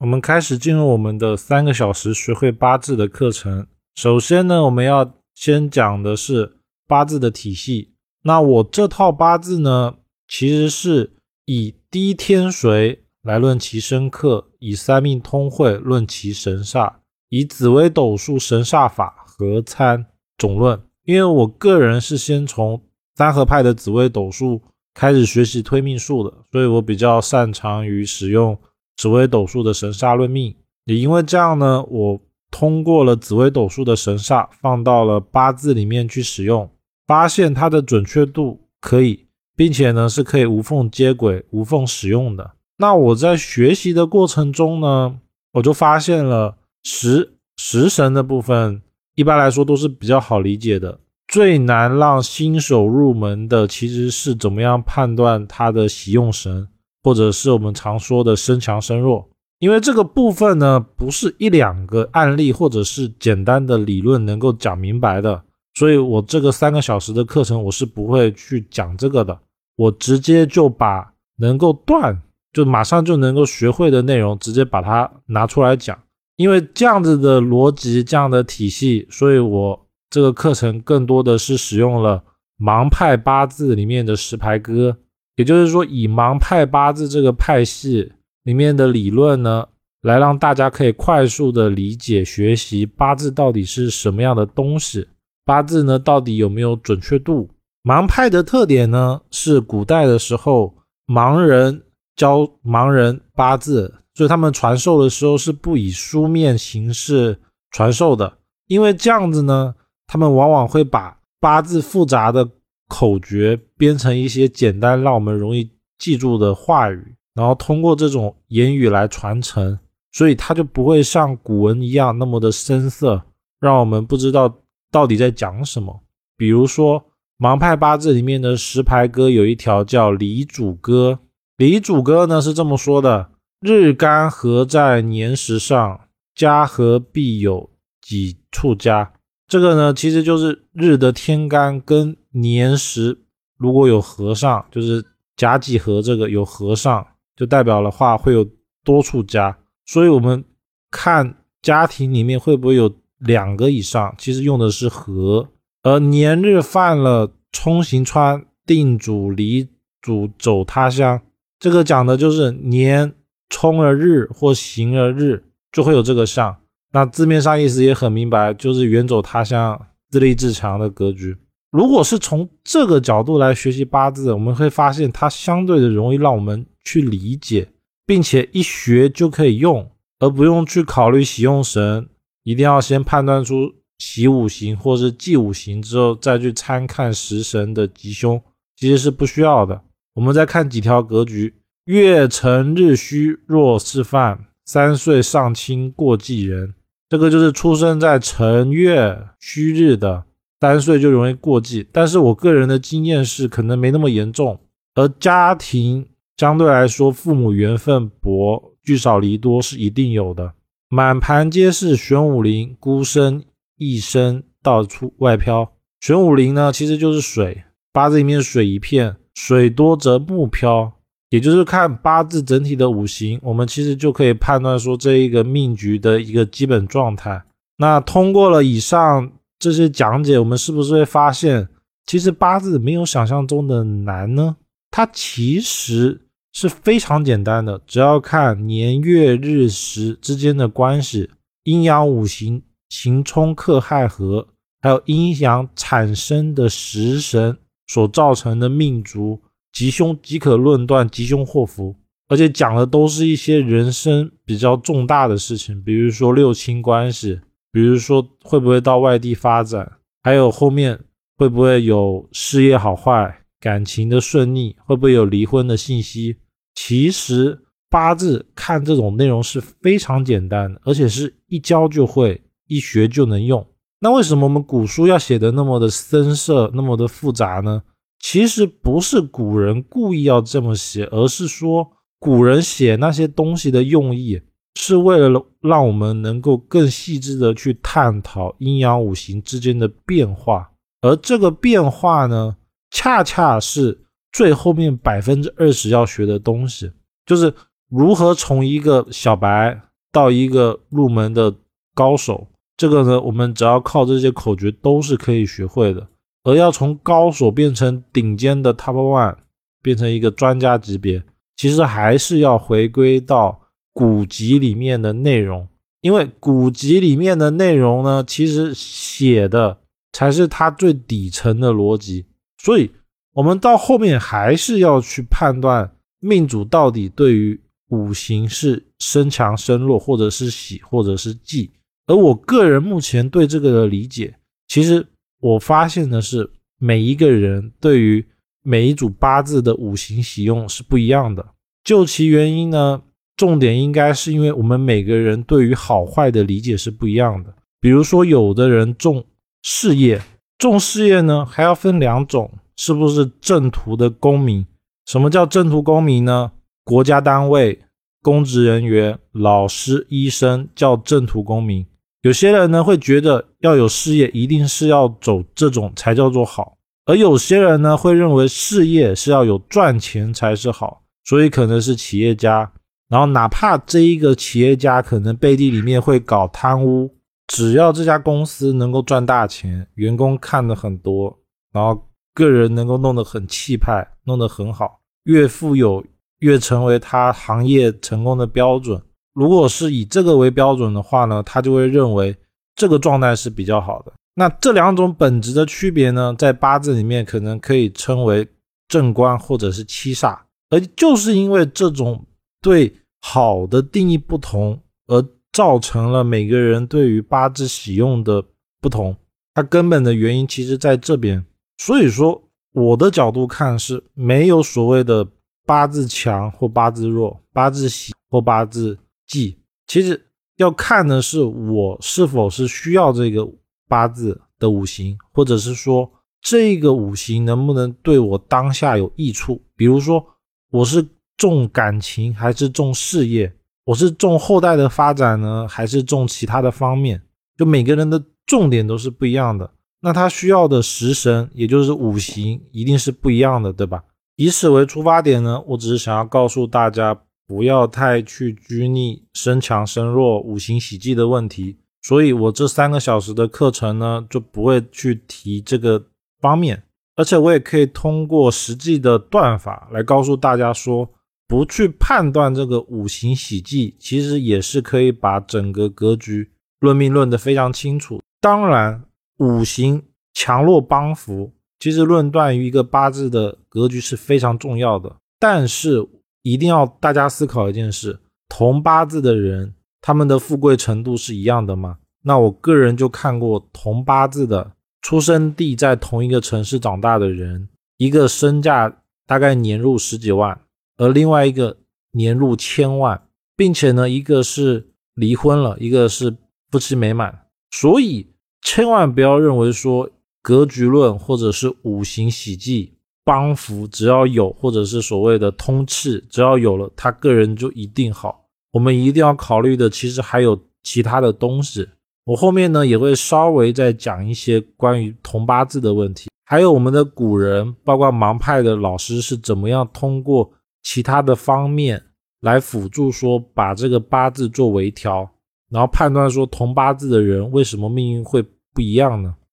[0.00, 3.66] 我们开始进入我们的三个小时学会八字的课程。
[3.96, 7.94] 首先呢，我们要先讲的是八字的体系。
[8.22, 9.96] 那我这套八字呢，
[10.28, 11.16] 其实是
[11.46, 16.92] 以低天水来论其生克，以三命通会论其神煞，
[17.28, 20.06] 以紫微斗数神煞法合参
[20.36, 20.80] 总论。
[21.06, 22.80] 因为我个人是先从
[23.16, 24.62] 三合派的紫微斗数
[24.94, 28.56] 开始学习推命术的，所以我比较擅长于使用。
[28.98, 30.54] 紫微斗数的神煞论命，
[30.84, 32.20] 也因为这样呢，我
[32.50, 36.68] 通过了紫微斗数的神煞，放到了八字里面去使用，
[37.06, 42.50] 发现它的准确度可以，并且呢是可以无缝接轨、无缝使用的。
[42.78, 45.18] 那我在学习的过程中呢，
[45.52, 48.82] 我就发现了食食神的部分，
[49.14, 56.66] 一般来说都是比较好理解的，最难让新手入门的其实是怎么样判断它的喜用神。
[57.08, 59.26] 或者是我们常说的身强身弱，
[59.60, 69.40] 因为这个部分呢，不是一两个案例或者是简单的理论能够讲明白的，所以我这个三个小时的课程我是不会去讲这个的，
[69.76, 72.20] 我直接就把能够断
[72.52, 75.98] 就马上就能够学会的内容直接把它拿出来讲，
[76.36, 82.22] 因为这样子的逻辑这样的体系，所以我这个课程更多的是使用了
[82.58, 84.98] 盲派八字里面的十牌歌。
[85.38, 89.64] 也就是说，以盲派八字这个派系里面的理论呢，
[90.02, 95.06] 来让大家可以快速的理解学习八字到底是什么样的东西，
[95.44, 97.48] 八字呢到底有没有准确度？
[97.84, 100.74] 盲派的特点呢是古代的时候
[101.06, 101.84] 盲人
[102.16, 107.38] 教盲人八字，所以他们传授的时候是不以书面形式
[107.70, 109.72] 传授的，因为这样子呢，
[110.08, 112.48] 他们往往会把八字复杂的。
[112.88, 119.78] 口诀编成一些简单让我们容易记住的话语，然后通过这种言语来传承，
[120.12, 123.22] 所以它就不会像古文一样那么的生涩，
[123.60, 126.02] 让我们不知道到底在讲什么。
[126.36, 127.04] 比如说
[127.38, 131.20] 盲派八字里面的十牌歌有一条叫离主歌，
[131.56, 136.00] 离主歌呢是这么说的：日干合在年时上，
[136.34, 139.12] 家和必有几处家。
[139.48, 143.18] 这个呢其实就是日的天干跟年时
[143.56, 145.04] 如果有合上，就是
[145.36, 148.46] 甲己合这个有合上，就代表的话会有
[148.84, 149.58] 多处家。
[149.86, 150.44] 所以我们
[150.90, 155.48] 看家庭里面会不会有两个以上，其实用的是合。
[155.82, 159.66] 而年日犯了冲行穿，定主离
[160.02, 161.20] 主走他乡，
[161.58, 163.14] 这个讲的就是年
[163.48, 165.42] 冲了日或行了日，
[165.72, 166.54] 就会有这个相。
[166.92, 171.36] 那字面上意思也很明白，就是远走他乡、自立自强的格局。
[171.70, 177.68] 如果是从这个角度来学习八字，我们会发现它相对的容易让我们去理解，
[178.06, 182.08] 并且一学就可以用，而不用去考虑喜用神，
[182.42, 188.42] 一定要先判断出喜五行或是忌五行之后，再去参看食神的吉凶，
[188.76, 189.82] 其实是不需要的。
[190.14, 191.54] 我们再看几条格局：
[191.84, 196.72] 月辰日戌若是犯，三岁上清过继人。
[197.08, 200.24] 这个就是出生在辰月戌日的。
[200.60, 204.58] 三岁就容易过继，但是我个人的经验是可能没那么严重。
[204.96, 206.04] 而家庭
[206.36, 210.54] 相对来说，父母缘分薄，聚少离多是一定有的。
[210.88, 213.44] 满盘皆是玄武林，孤身
[213.76, 215.70] 一生到处外飘。
[216.00, 220.94] 玄武林呢，其实就是水，八字里面水一片，水多则木飘，
[221.30, 227.42] 也就是看八字整体的五行，我们其实就可以判断说这一个命局的一个基本状态。
[227.78, 229.32] 那通过了以上。
[229.60, 231.68] 这些讲解，我们是不是会发现，
[232.06, 234.54] 其实八字没有想象中的难呢？
[234.88, 236.20] 它其实
[236.52, 241.28] 是非常简单的，只要看年月日时之间的关系，
[241.64, 244.46] 阴阳五行行冲克害合，
[244.80, 247.58] 还有阴阳产生的食神
[247.88, 249.40] 所造成的命主
[249.78, 251.94] 吉凶，即可论断吉凶祸福。
[252.26, 257.38] 而且讲的都是一些人生比较重大的事情，比如说六亲关系。
[257.70, 260.98] 比如说会不会到外地发展，还有后面
[261.36, 266.38] 会不会有事业好坏、感情的顺利，会不会有离婚的信息？
[266.74, 273.64] 其实八字看这种内容是非常简单的，而且是一教就会，一学就能用。
[274.00, 277.82] 那为什么我们古书要写的那么的深涩、那么的复杂呢？
[278.20, 284.42] 其实不是古人故意要这么写，而是说古人写那些东西的用意。
[284.80, 290.70] 是为了让我们能够更细致的去探讨阴阳五行之间的变化，
[291.00, 292.56] 而这个变化呢，
[292.92, 296.92] 恰恰是最后面百分之二十要学的东西，
[297.26, 297.52] 就是
[297.90, 299.82] 如何从一个小白
[300.12, 301.52] 到一个入门的
[301.92, 306.06] 高手，这个呢，我们只要靠这些口诀都是可以学会的。
[306.48, 309.36] 而要从高手变成顶尖的 Top One，
[309.82, 311.22] 变成一个专家级别，
[311.58, 313.60] 其实还是要回归到
[313.92, 315.68] 古籍里面的内容，
[316.00, 319.76] 因为古籍里面的内容呢，其实写的
[320.14, 322.24] 才是它最底层的逻辑。
[322.62, 322.90] 所以，
[323.34, 327.60] 我们到后面还是要去判断命主到底对于
[327.90, 331.70] 五行是升强升弱，或者是喜，或者是忌。
[332.06, 334.34] 而我个人目前对这个的理解，
[334.66, 335.06] 其实。
[335.40, 338.26] 我发现的是，每一个人对于
[338.62, 341.44] 每一组八字的五行喜用是不一样的。
[341.84, 343.02] 究其原因呢，
[343.36, 347.54] 重点应该是因为我们每个人对于好坏的理解是不一样的。
[347.80, 349.24] 比如说，有的人重
[349.62, 350.20] 事业，
[350.58, 354.66] 重事业呢还要分两种，是不是正途的公民？
[355.06, 356.50] 什么叫正途公民呢？
[356.84, 357.78] 国家单位、
[358.22, 361.86] 公职人员、老师、医生叫正途公民。
[362.22, 372.72] 有些人呢会觉得要有事业，一定是要走这种才叫做好；而有些人呢会认为事业是要有赚钱才是好，所以可能是企业家。
[373.08, 377.08] 然后哪怕这一个企业家可能背地里面会搞贪污，
[377.46, 381.38] 只要这家公司能够赚大钱，员工看的很多，
[381.72, 386.04] 然后个人能够弄得很气派，弄得很好，越富有
[386.40, 389.00] 越成为他行业成功的标准。
[389.38, 392.36] 如果是以这个为标准的话呢，他就会认为
[392.74, 394.12] 这个状态是比较好的。
[394.34, 398.44] 那这两种本质的区别呢，在八字里面可能可以称为
[398.88, 400.36] 正官或者是七煞，
[400.70, 402.24] 而就是因为这种
[402.60, 408.42] 对好的定义不同，而造成了每个人对于八字使用的
[408.80, 409.16] 不同。
[409.54, 411.44] 它根本的原因其实在这边。
[411.78, 412.42] 所以说，
[412.72, 415.24] 我的角度看是没有所谓的
[415.64, 418.98] 八字强或八字弱，八字喜或八字。
[419.28, 420.20] 忌其实
[420.56, 423.46] 要看的是我是否是需要这个
[423.86, 426.10] 八字的五行，或者是说
[426.40, 429.62] 这个五行能不能对我当下有益处。
[429.76, 430.24] 比如说
[430.70, 433.54] 我是重感情还是重事业，
[433.84, 437.22] 我是重后代的发展呢，还是重其他的方面？
[437.56, 439.70] 就每个人的重点都是不一样的，
[440.00, 444.02] 那他需要的食神也就是五行一定是不一样的，对吧？
[444.36, 447.22] 以此为出发点呢，我只是想要告诉大家。
[447.48, 456.04] 不要太去拘泥身强身弱、五行喜忌的问题，所以我这三个小时的课程呢，就不会去提这个
[456.42, 456.82] 方面，
[457.16, 461.08] 而且我也可以通过实际的断法来告诉大家说，
[461.46, 466.50] 不去判断这个五行喜忌，其实也是可以把整个格局
[466.80, 468.20] 论命论得非常清楚。
[468.42, 469.02] 当然，
[469.38, 470.02] 五行
[470.34, 471.50] 强弱帮扶，
[471.80, 476.06] 其实论断于一个八字的格局是非常重要的，但是。
[476.42, 478.18] 一定要大家思考一件事：
[478.48, 481.98] 同八字的人，他们的富贵程度是一样的吗？
[482.22, 490.60] 那我个人就看过同八字的出生地在同一个城市长大的人，一个身价大概年入十几万，
[490.96, 491.76] 而另外一个
[492.12, 493.22] 年入千万，
[493.56, 496.36] 并且呢，一个是离婚了，一个是
[496.70, 497.46] 夫妻美满。
[497.70, 498.26] 所以
[498.62, 500.10] 千万不要认为说
[500.42, 502.97] 格局论或者是五行喜忌。
[503.28, 508.46] 帮扶只要有，或者是所谓的通气，只要有了，他个人就一定好。
[508.72, 511.86] 我们一定要考虑的，其实还有其他的东西。
[512.24, 520.50] 我后面呢也会稍微再讲一些关于同八字的问题，还有我们的古人，包括盲派的老师是怎么样通过
[520.82, 522.02] 其他的方面
[522.40, 525.28] 来辅助说把这个八字做微调，
[525.68, 529.34] 然后判断说同八字的人为什么命运会不一样呢？